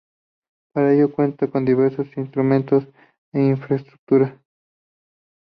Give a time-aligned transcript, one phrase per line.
[0.73, 2.83] Para ello cuenta con diversos instrumentos
[3.33, 4.35] e infraestructura.